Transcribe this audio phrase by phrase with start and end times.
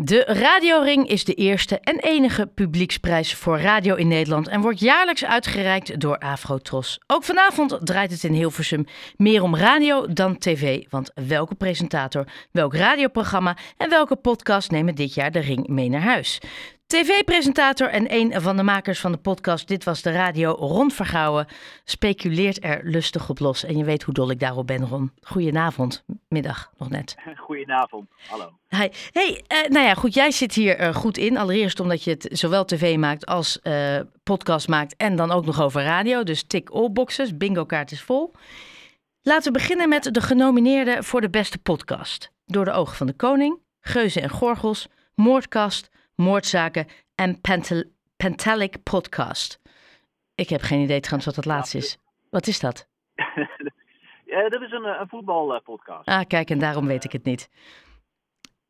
[0.00, 5.24] De Radioring is de eerste en enige publieksprijs voor radio in Nederland en wordt jaarlijks
[5.24, 7.00] uitgereikt door Afrotros.
[7.06, 12.74] Ook vanavond draait het in Hilversum meer om radio dan tv, want welke presentator, welk
[12.74, 16.40] radioprogramma en welke podcast nemen dit jaar de Ring mee naar huis?
[16.88, 21.46] TV-presentator en een van de makers van de podcast Dit Was De Radio, Ron Vergouwen,
[21.84, 23.64] speculeert er lustig op los.
[23.64, 25.12] En je weet hoe dol ik daarop ben, Ron.
[25.20, 27.16] Goedenavond, middag nog net.
[27.46, 28.58] Goedenavond, hallo.
[28.68, 28.88] Hi.
[29.10, 31.36] Hey, eh, nou ja, goed, jij zit hier uh, goed in.
[31.36, 35.62] Allereerst omdat je het zowel tv maakt als uh, podcast maakt en dan ook nog
[35.62, 36.22] over radio.
[36.22, 38.32] Dus tik all boxes, bingo kaart is vol.
[39.22, 42.30] Laten we beginnen met de genomineerden voor de beste podcast.
[42.46, 45.90] Door de ogen van de koning, Geuzen en Gorgels, Moordkast,
[46.22, 47.84] Moordzaken en Pentel
[48.16, 49.60] Pentalic Podcast.
[50.34, 51.98] Ik heb geen idee trouwens wat dat laatste is.
[52.30, 52.88] Wat is dat?
[54.32, 56.08] ja, dat is een, een voetbalpodcast.
[56.08, 57.48] Ah, kijk, en daarom weet ik het niet.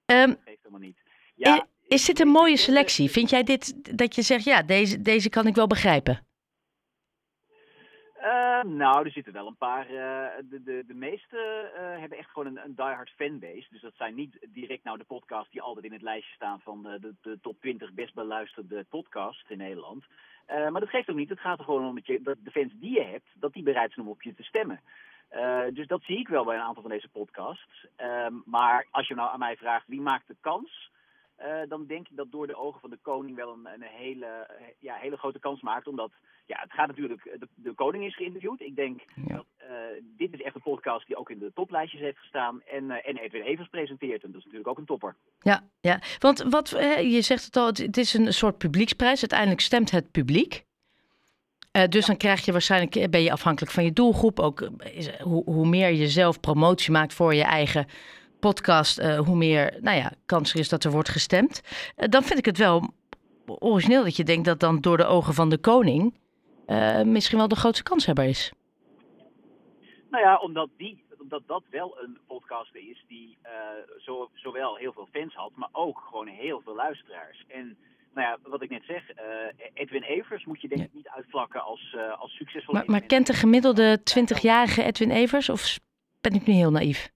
[0.07, 0.99] Um, dat geeft helemaal niet.
[1.35, 3.11] Ja, is dit een mooie selectie?
[3.11, 6.27] Vind jij dit dat je zegt, ja, deze, deze kan ik wel begrijpen?
[8.29, 9.91] Uh, nou, er zitten wel een paar.
[9.91, 13.67] Uh, de, de, de meeste uh, hebben echt gewoon een, een diehard fanbase.
[13.71, 16.83] Dus dat zijn niet direct nou de podcasts die altijd in het lijstje staan van
[16.83, 20.05] de, de top 20 best beluisterde podcasts in Nederland.
[20.47, 21.29] maar dat geeft ook niet.
[21.29, 23.63] Het gaat er gewoon om dat, je, dat de fans die je hebt, dat die
[23.63, 24.81] bereid zijn om op je te stemmen.
[25.75, 27.87] dus dat zie ik wel bij een aantal van deze podcasts.
[27.97, 30.91] Ehm, maar als je nou aan mij vraagt wie maakt de kans,
[31.43, 34.49] uh, dan denk ik dat door de ogen van de koning wel een, een hele,
[34.79, 35.87] ja, hele grote kans maakt.
[35.87, 36.11] Omdat
[36.47, 38.61] ja, het gaat natuurlijk, de, de koning is geïnterviewd.
[38.61, 39.35] Ik denk ja.
[39.35, 39.69] dat uh,
[40.17, 42.63] dit is echt een podcast die ook in de toplijstjes heeft gestaan.
[42.63, 44.23] En, uh, en Edwin Evers presenteert.
[44.23, 45.15] En dat is natuurlijk ook een topper.
[45.41, 46.01] Ja, ja.
[46.19, 46.69] want wat,
[47.01, 49.21] je zegt het al, het is een soort publieksprijs.
[49.21, 50.65] Uiteindelijk stemt het publiek.
[51.71, 52.07] dus ja.
[52.07, 54.41] dan krijg je waarschijnlijk, ben je afhankelijk van je doelgroep.
[54.41, 54.61] Ook
[54.93, 57.87] is, hoe, hoe meer je zelf promotie maakt voor je eigen
[58.41, 61.63] podcast, uh, hoe meer nou ja, kans er is dat er wordt gestemd.
[61.97, 62.91] Uh, dan vind ik het wel
[63.45, 66.15] origineel dat je denkt dat dan door de ogen van de koning
[66.67, 68.53] uh, misschien wel de grootste kanshebber is.
[70.11, 73.39] Nou ja, omdat, die, omdat dat wel een podcast is die
[73.99, 77.45] zo, zowel heel veel fans had, maar ook gewoon heel veel luisteraars.
[77.49, 77.77] En
[78.15, 79.03] nou ja, wat ik net zeg,
[79.75, 82.75] Edwin Evers moet je denk ik niet uitvlakken als, als succesvol.
[82.75, 85.79] Maar, maar kent de gemiddelde 20-jarige Edwin Evers of
[86.21, 87.11] ben ik nu heel naïef?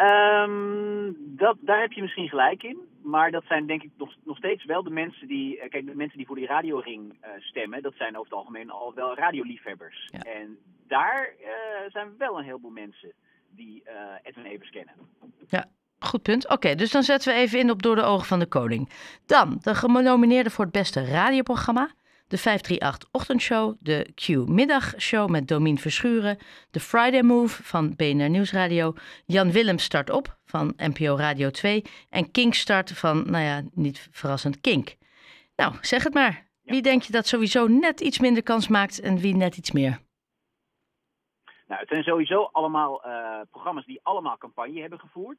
[0.00, 2.78] Um, dat, daar heb je misschien gelijk in.
[3.02, 5.56] Maar dat zijn denk ik nog, nog steeds wel de mensen die.
[5.68, 8.94] Kijk, de mensen die voor die radioring uh, stemmen, dat zijn over het algemeen al
[8.94, 10.08] wel radioliefhebbers.
[10.10, 10.18] Ja.
[10.18, 11.46] En daar uh,
[11.88, 13.12] zijn wel een heleboel mensen
[13.50, 13.92] die uh,
[14.22, 14.94] Edwin Evers kennen.
[15.48, 15.64] Ja,
[15.98, 16.44] goed punt.
[16.44, 18.90] Oké, okay, dus dan zetten we even in op Door de Ogen van de Koning.
[19.26, 21.90] Dan de genomineerden voor het beste radioprogramma
[22.28, 26.38] de 538 Ochtendshow, de Q Middagshow met Domien Verschuren,
[26.70, 28.94] de Friday Move van BNR Nieuwsradio,
[29.26, 34.08] Jan Willem Start Op van NPO Radio 2 en Kink Start van, nou ja, niet
[34.10, 34.96] verrassend, Kink.
[35.56, 36.46] Nou, zeg het maar.
[36.62, 39.98] Wie denk je dat sowieso net iets minder kans maakt en wie net iets meer?
[41.66, 45.38] Nou, het zijn sowieso allemaal uh, programma's die allemaal campagne hebben gevoerd.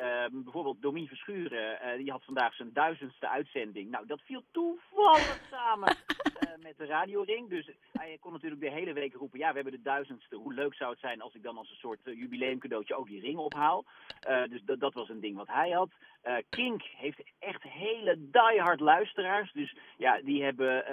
[0.00, 3.90] Uh, bijvoorbeeld Domien Verschuren, uh, die had vandaag zijn duizendste uitzending.
[3.90, 7.48] Nou, dat viel toevallig samen uh, met de radioring.
[7.48, 10.36] Dus hij kon natuurlijk de hele week roepen, ja, we hebben de duizendste.
[10.36, 13.38] Hoe leuk zou het zijn als ik dan als een soort jubileumcadeautje ook die ring
[13.38, 13.84] ophaal.
[14.48, 15.90] dus dat, dat was een ding wat hij had.
[16.48, 19.52] Kink heeft echt hele diehard luisteraars.
[19.52, 20.84] Dus ja, die hebben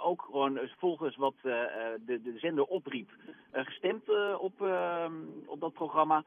[0.00, 3.10] ook gewoon volgens wat de, de zender opriep
[3.52, 4.08] gestemd
[4.38, 5.14] op, ehm,
[5.46, 6.24] op dat programma.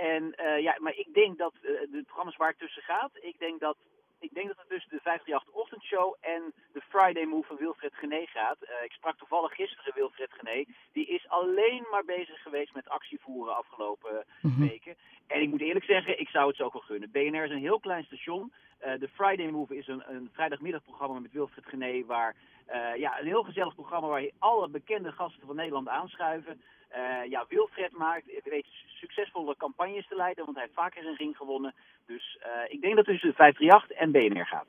[0.00, 3.38] En uh, ja, maar ik denk dat uh, de programma's waar het tussen gaat, ik
[3.38, 3.76] denk dat
[4.20, 8.26] ik denk dat het tussen de 538 ochtendshow en de Friday Move van Wilfred Gené
[8.26, 8.58] gaat.
[8.62, 10.64] Uh, ik sprak toevallig gisteren Wilfred Gené.
[10.92, 14.68] Die is alleen maar bezig geweest met actievoeren afgelopen mm -hmm.
[14.68, 14.96] weken.
[15.26, 17.10] En ik moet eerlijk zeggen, ik zou het zo ook wel gunnen.
[17.10, 18.52] BNR is een heel klein station.
[18.86, 22.04] Uh, de Friday Move is een, een vrijdagmiddagprogramma met Wilfred Gené.
[22.06, 22.34] Waar,
[22.68, 26.60] uh, ja, een heel gezellig programma waar je alle bekende gasten van Nederland aanschuiven.
[26.96, 31.36] Uh, ja, Wilfred maakt, weet succesvolle campagnes te leiden, want hij heeft vaker een ring
[31.36, 31.74] gewonnen.
[32.06, 34.66] Dus uh, ik denk dat het tussen 538 en BNR gaat.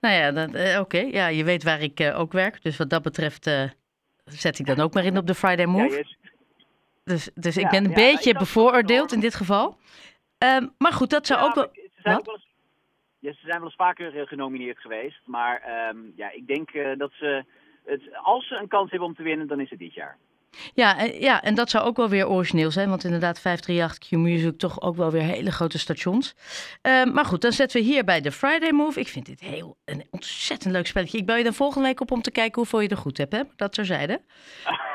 [0.00, 0.80] Nou ja, uh, oké.
[0.80, 1.10] Okay.
[1.10, 2.62] Ja, je weet waar ik ook werk.
[2.62, 3.50] Dus wat dat betreft
[4.24, 5.96] zet ik dan ook maar in op de Friday Move.
[5.96, 6.02] Ja,
[7.04, 9.76] dus dus ja, ik ben een ja, beetje bevooroordeeld in dit geval.
[10.38, 11.68] Um, maar goed, dat zou ook wel...
[11.72, 12.48] Ze zijn, ook wel eens,
[13.20, 15.20] ja, ze zijn wel eens vaker genomineerd geweest.
[15.24, 17.44] Maar um, ja, ik denk dat ze...
[17.84, 20.18] Het, als ze een kans hebben om te winnen, dan is het dit jaar.
[20.74, 22.88] Ja, ja, en dat zou ook wel weer origineel zijn.
[22.88, 26.34] Want inderdaad, 538 Q-Music toch ook wel weer hele grote stations.
[26.82, 29.00] Uh, maar goed, dan zetten we hier bij de Friday Move.
[29.00, 31.18] Ik vind dit heel een ontzettend leuk spelletje.
[31.18, 33.32] Ik bel je dan volgende week op om te kijken hoeveel je er goed hebt.
[33.32, 33.42] Hè?
[33.56, 34.20] Dat terzijde.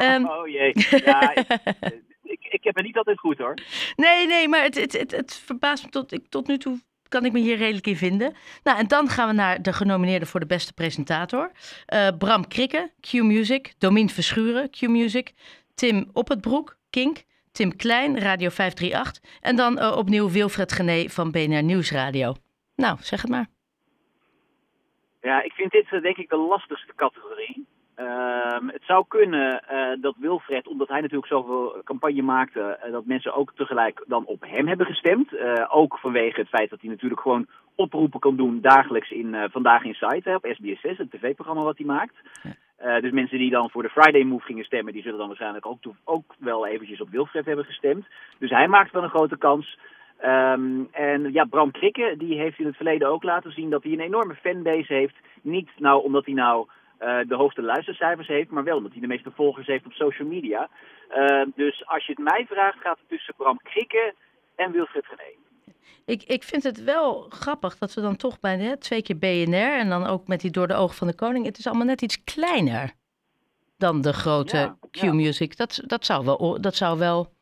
[0.02, 0.74] Um, oh jee.
[1.06, 1.36] Ja,
[2.36, 3.54] ik, ik, heb het niet altijd goed hoor.
[3.96, 6.80] Nee, nee, maar het, het, het, het verbaast me tot, ik, tot nu toe
[7.16, 8.34] kan ik me hier redelijk in vinden.
[8.64, 11.52] Nou, en dan gaan we naar de genomineerden voor de beste presentator.
[11.94, 13.74] Uh, Bram Krikke, Q-Music.
[13.78, 15.34] Domien Verschuren, Q-Music.
[15.76, 17.24] Tim Oppertbroek, Kink.
[17.52, 19.22] Tim Klein, Radio 538.
[19.42, 22.34] En dan uh, opnieuw Wilfred Gené van BNR Nieuwsradio.
[22.76, 23.48] Nou, zeg het maar.
[25.22, 27.68] Ja, ik vind dit denk ik de lastigste categorie.
[27.96, 33.06] Ehm, het zou kunnen uh, dat Wilfred, omdat hij natuurlijk zoveel campagne maakte, uh, dat
[33.06, 35.34] mensen ook tegelijk dan op hem hebben gestemd.
[35.34, 39.84] Uh, ook vanwege het feit dat hij natuurlijk gewoon oproepen kan doen dagelijks in Vandaag
[39.84, 42.16] in Site, op SBS6, het tv-programma wat hij maakt.
[43.02, 45.80] Dus mensen die dan voor de Friday Move gingen stemmen, die zullen dan waarschijnlijk ook,
[46.04, 48.06] ook wel eventjes op Wilfred hebben gestemd.
[48.38, 49.78] Dus hij maakt wel een grote kans.
[50.26, 53.92] Um, en ja, Bram Krikke, die heeft in het verleden ook laten zien dat hij
[53.92, 55.16] een enorme fanbase heeft.
[55.42, 56.68] Niet nou omdat hij nou
[57.28, 60.70] de hoogste luistercijfers heeft, maar wel omdat hij de meeste volgers heeft op social media.
[61.18, 64.14] Uh, dus als je het mij vraagt, gaat het tussen Bram Krikke
[64.56, 65.44] en Wilfred Gené.
[66.06, 69.78] Ik, ik vind het wel grappig dat we dan toch bij hè, twee keer BNR
[69.80, 71.46] en dan ook met die door de ogen van de koning.
[71.46, 72.92] Het is allemaal net iets kleiner
[73.78, 75.50] dan de grote ja, Q-music.
[75.50, 75.66] Ja.
[75.66, 77.34] Dat, dat, zou wel, dat zou wel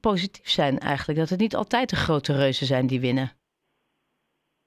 [0.00, 1.18] positief zijn eigenlijk.
[1.18, 3.32] Dat het niet altijd de grote reuzen zijn die winnen.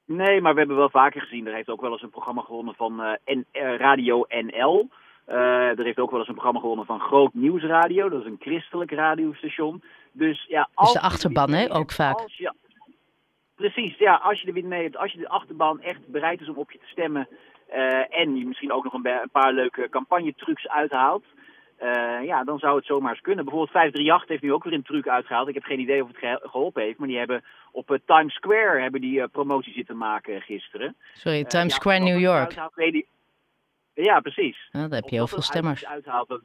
[0.06, 1.48] Nee, maar we hebben wel vaker gezien.
[1.48, 4.90] Er heeft ook wel eens een programma gewonnen van uh, N uh, Radio NL.
[5.28, 8.10] Uh, er heeft ook wel eens een programma gewonnen van Groot Nieuwsradio.
[8.10, 9.84] Dat is een christelijk radiostation.
[10.12, 12.20] Dus ja, als dus de achterban, hè, ook vaak.
[12.28, 12.54] Je,
[13.56, 16.50] precies, ja, als je er weer mee hebt, als je de achterban echt bereid is
[16.50, 17.28] om op je te stemmen.
[18.10, 21.26] en je misschien ook nog een, een paar leuke campagnetrucs uithaalt.
[21.86, 23.44] Uh, ja, dan zou het zomaar eens kunnen.
[23.44, 25.48] Bijvoorbeeld 538 heeft nu ook weer een truc uitgehaald.
[25.48, 28.34] Ik heb geen idee of het ge geholpen heeft, maar die hebben op uh, Times
[28.34, 30.96] Square hebben die, uh, promotie zitten maken gisteren.
[31.14, 32.46] Sorry, Times ja, Square New York.
[32.46, 33.08] Uithaalt, die...
[33.94, 34.70] Ja, precies.
[34.72, 35.86] Nou, daar heb je heel veel stemmers.
[35.86, 36.40] Uithaalt,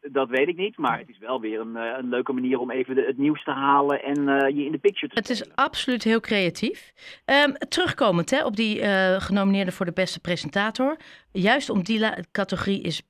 [0.00, 2.94] dat, weet ik niet, maar het is wel weer een, een leuke manier om even
[2.94, 4.24] de, het nieuws te halen en
[4.56, 6.92] je in de picture te Het is absoluut heel creatief.
[7.26, 8.82] Um, terugkomend hè, op die
[9.20, 10.96] genomineerde voor de beste presentator.
[11.32, 13.02] Juist om die categorie is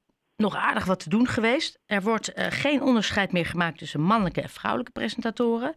[0.45, 1.79] nog aardig wat te doen geweest.
[1.87, 5.75] Er wordt uh, geen onderscheid meer gemaakt tussen mannelijke en vrouwelijke presentatoren.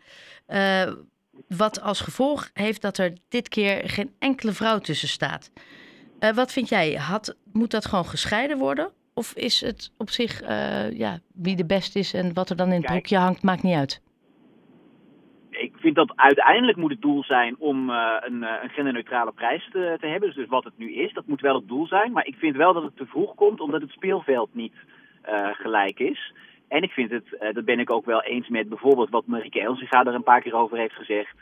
[0.47, 0.91] Uh,
[1.47, 5.51] wat als gevolg heeft dat er dit keer geen enkele vrouw tussen staat.
[6.19, 6.93] Uh, wat vind jij?
[6.93, 8.91] Had, moet dat gewoon gescheiden worden?
[9.13, 10.41] Of is het op zich,
[10.93, 13.75] ja, wie de best is en wat er dan in het broekje hangt, maakt niet
[13.75, 14.01] uit?
[15.93, 20.07] Vind dat uiteindelijk moet het doel zijn om uh, een, een genderneutrale prijs te, te,
[20.07, 20.29] hebben.
[20.29, 22.11] Dus, dus wat het nu is, dat moet wel het doel zijn.
[22.11, 24.73] Maar ik vind wel dat het te vroeg komt, omdat het speelveld niet
[25.29, 26.33] uh, gelijk is.
[26.67, 30.05] En ik vind het, dat ben ik ook wel eens met bijvoorbeeld wat Marieke Elsinga
[30.05, 31.35] er een paar keer over heeft gezegd.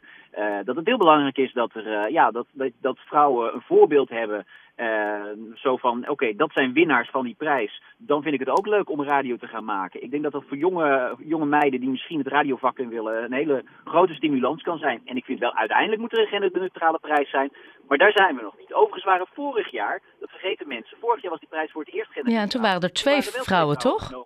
[0.64, 4.46] Dat het heel belangrijk is dat, er, ja, dat, dat, dat vrouwen een voorbeeld hebben
[4.78, 5.22] uh,
[5.54, 7.82] zo van, oké, okay, dat zijn winnaars van die prijs.
[7.98, 10.04] Dan vind ik het ook leuk om radio te gaan maken.
[10.04, 13.24] Ik denk dat dat voor jonge, jonge meiden die misschien het radiovak in willen...
[13.24, 15.02] een hele grote stimulans kan zijn.
[15.06, 17.52] En ik vind wel, uiteindelijk moet er een genderneutrale prijs zijn.
[17.88, 18.74] Maar daar zijn we nog niet.
[18.74, 20.98] Overigens waren vorig jaar, dat vergeten mensen...
[21.00, 22.38] vorig jaar was die prijs voor het eerst genderneutraal.
[22.38, 24.26] Ja, en toen waren er twee waren er vrouwen, toch?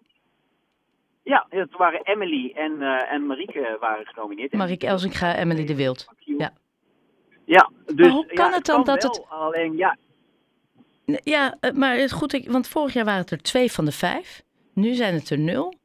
[1.23, 4.53] Ja, toen waren Emily en, uh, en Marieke waren genomineerd.
[4.53, 6.07] Marieke Elzinga, Emily de Wild.
[6.19, 6.51] Ja.
[7.45, 9.25] Ja, dus maar hoe kan ja, het dan kan dat wel, het...
[9.29, 9.97] Alleen, ja,
[11.23, 14.43] ja, eh, maar het goed, want vorig jaar waren het er twee van de vijf.
[14.73, 15.77] Nu zijn het er nul.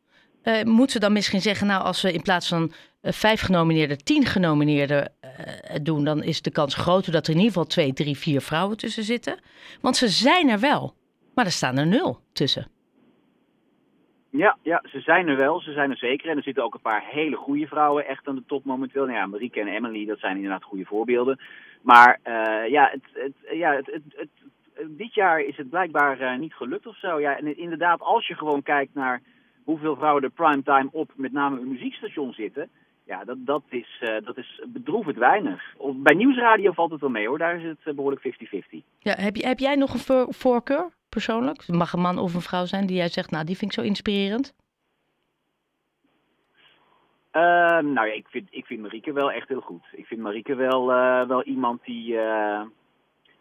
[0.43, 2.73] Uh, moeten ze dan misschien zeggen, nou, als we in plaats van
[3.03, 5.13] uh, vijf genomineerden, tien genomineerden
[5.83, 8.77] doen, dan is de kans groter dat er in ieder geval twee, drie, vier vrouwen
[8.77, 9.39] tussen zitten.
[9.81, 10.95] Want ze zijn er wel,
[11.35, 12.69] maar er staan er nul tussen.
[14.31, 16.31] Ja, ja, ze zijn er wel, ze zijn er zeker.
[16.31, 19.05] En er zitten ook een paar hele goede vrouwen echt aan de top momenteel.
[19.05, 21.41] Nou ja, Marieke en Emily, dat zijn inderdaad goede voorbeelden.
[21.83, 22.21] Maar
[22.69, 24.29] ja, het, het, ja het, het, het
[24.89, 27.21] dit jaar is het blijkbaar uh, niet gelukt of zo.
[27.21, 29.23] Ja, en inderdaad, als je gewoon kijkt naar
[29.65, 32.71] hoeveel vrouwen er primetime op met name een muziekstation zitten.
[33.07, 35.75] Ja, dat, dat, is, uh, dat is bedroevend weinig.
[35.77, 38.85] Of, bij nieuwsradio valt het wel mee hoor, daar is het uh, behoorlijk 50-50.
[38.99, 41.63] Ja, heb, je, heb jij nog een voor, voorkeur persoonlijk?
[41.67, 43.81] Het mag een man of een vrouw zijn die jij zegt, nou die vind ik
[43.81, 44.55] zo inspirerend.
[47.33, 47.43] Uh,
[47.79, 49.85] nou ja, ik vind, ik vind Marieke wel echt heel goed.
[49.93, 50.87] Ik vind Marieke wel,
[51.27, 52.19] wel iemand die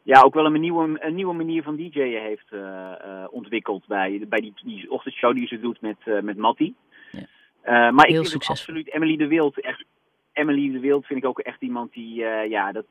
[0.03, 4.25] ja, ook wel een nieuwe, een nieuwe manier van DJ'en heeft uh, uh, ontwikkeld bij,
[4.29, 6.73] bij die, die ochtendshow die ze doet met, uh, met Matty.
[7.11, 7.91] Ja.
[7.91, 9.83] maar Heel ik vind absoluut Emily de Wild echt.
[10.33, 12.13] Emily de Wild vind ik ook echt iemand die,
[12.49, 12.85] ja, dat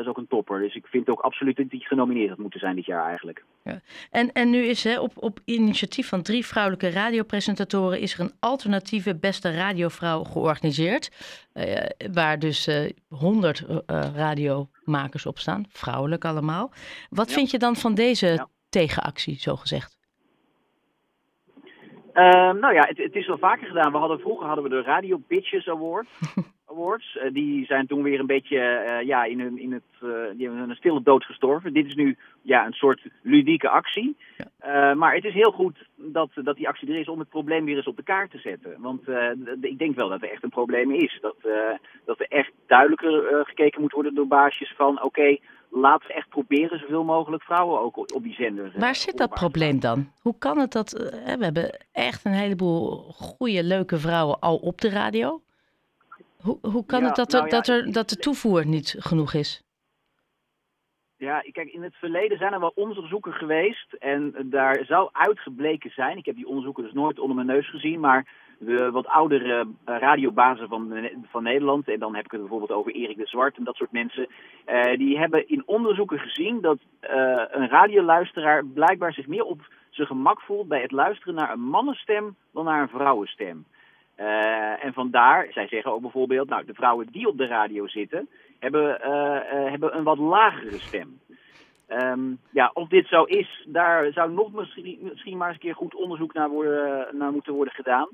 [0.00, 0.60] is ook een topper.
[0.60, 3.44] Dus ik vind ook absoluut dat die genomineerd had moeten zijn dit jaar eigenlijk.
[3.64, 3.80] Ja.
[4.10, 8.32] En, en nu is hè, op, op initiatief van drie vrouwelijke radiopresentatoren is er een
[8.40, 11.10] alternatieve beste radiovrouw georganiseerd.
[12.12, 12.68] waar dus
[13.08, 13.64] honderd
[14.14, 16.72] radiomakers op staan, vrouwelijk allemaal.
[17.10, 17.34] Wat Ja.
[17.34, 18.48] vind je dan van deze Ja.
[18.68, 19.96] tegenactie, zo gezegd?
[22.12, 23.92] Ehm, nou ja, het, het is wel vaker gedaan.
[23.92, 26.06] We hadden, vroeger hadden we de Radio Bitches Award.
[26.70, 27.18] Awards.
[27.32, 28.58] die zijn toen weer een beetje
[29.04, 31.72] ja, in, een, in het, die hebben een stille dood gestorven.
[31.72, 34.16] Dit is nu ja, een soort ludieke actie.
[34.36, 34.94] Ja.
[34.94, 37.76] maar het is heel goed dat, dat die actie er is om het probleem weer
[37.76, 38.80] eens op de kaart te zetten.
[38.80, 39.02] Want
[39.60, 41.18] ik denk wel dat er echt een probleem is.
[41.20, 41.36] Dat,
[42.04, 45.36] dat er echt duidelijker gekeken moet worden door baasjes van oké,
[45.70, 48.72] laten we echt proberen zoveel mogelijk vrouwen ook op die zender.
[48.76, 50.12] Waar zit dat probleem dan?
[50.22, 54.90] Hoe kan het dat we hebben echt een heleboel goede, leuke vrouwen al op de
[54.90, 55.40] radio?
[56.42, 59.62] Hoe, hoe kan het dat, nou dat, er, dat de toevoer niet genoeg is?
[61.16, 66.16] Ja, kijk, in het verleden zijn er wel onderzoeken geweest en daar zou uitgebleken zijn.
[66.16, 68.26] Ik heb die onderzoeken dus nooit onder mijn neus gezien, maar
[68.58, 72.92] de wat oudere uh, radiobazen van, van Nederland, en dan heb ik het bijvoorbeeld over
[72.92, 74.26] Erik de Zwart en dat soort mensen,
[74.66, 77.10] uh, die hebben in onderzoeken gezien dat uh,
[77.50, 82.36] een radioluisteraar blijkbaar zich meer op zijn gemak voelt bij het luisteren naar een mannenstem
[82.52, 83.64] dan naar een vrouwenstem.
[84.80, 88.98] En vandaar, zij zeggen ook bijvoorbeeld, nou, de vrouwen die op de radio zitten, hebben,
[89.70, 91.20] hebben een wat lagere stem.
[91.88, 95.74] Um, ja, of dit zo is, daar zou nog misschien, misschien maar eens een keer
[95.74, 98.08] goed onderzoek naar, worden, naar moeten worden gedaan.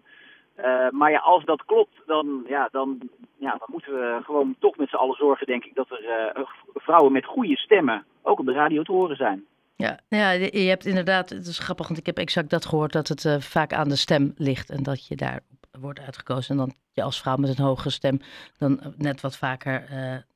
[0.91, 2.99] Maar ja, als dat klopt, dan, ja, dan,
[3.37, 7.13] ja, dan moeten we gewoon toch met z'n allen zorgen, denk ik, dat er vrouwen
[7.13, 9.45] met goede stemmen ook op de radio te horen zijn.
[9.77, 13.09] Ja, ja, je hebt inderdaad, het is grappig, want ik heb exact dat gehoord, dat
[13.09, 15.41] het vaak aan de stem ligt en dat je daar
[15.81, 16.50] wordt uitgekozen.
[16.50, 18.21] En dan je als vrouw met een hogere stem
[18.59, 19.85] dan net wat vaker,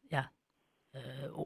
[0.09, 0.33] ja,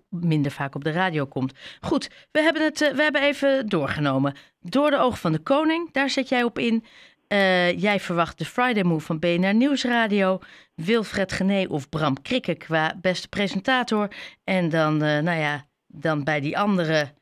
[0.08, 1.52] minder vaak op de radio komt.
[1.80, 4.34] Goed, we hebben het we hebben even doorgenomen.
[4.60, 6.84] Door de ogen van de koning, daar zet jij op in.
[7.32, 10.38] Uh, jij verwacht de Friday Move van BNR Nieuwsradio.
[10.74, 14.08] Wilfred Gené of Bram Krikke qua beste presentator.
[14.44, 17.12] En dan, uh, nou ja, dan bij die andere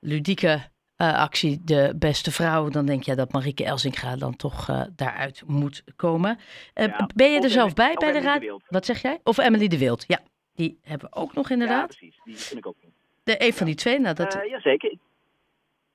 [0.00, 2.68] ludieke uh, actie, de beste vrouw.
[2.68, 6.38] Dan denk je dat Marieke Elsinga dan toch daaruit moet komen.
[6.74, 8.44] Ja, ben je er zelf bij bij de raad?
[8.68, 9.20] Wat zeg jij?
[9.24, 10.20] Of Emily de Wild, ja.
[10.54, 11.92] Die hebben we ook nog inderdaad.
[11.92, 12.20] Ja, precies.
[12.24, 12.76] Die vind ik ook.
[13.24, 14.38] De, een van die twee, nou dat...
[14.48, 14.96] Jazeker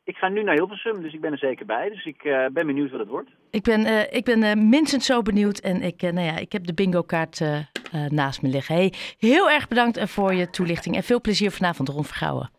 [0.03, 1.89] ik ga nu naar Hilversum, dus ik ben er zeker bij.
[1.89, 2.21] Dus ik
[2.53, 3.29] ben benieuwd wat het wordt.
[3.49, 5.59] Ik ben, ik ben minstens zo benieuwd.
[5.59, 7.41] En ik, nou ja, ik heb de bingo kaart
[8.07, 8.75] naast me liggen.
[8.75, 10.95] Hey, heel erg bedankt voor je toelichting.
[10.95, 12.49] En veel plezier vanavond rond Vergouwen.